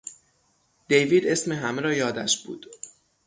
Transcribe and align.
دیوید 0.87 1.27
اسم 1.27 1.51
همه 1.51 1.81
را 1.81 1.93
یادش 1.93 2.43
بود! 2.43 2.65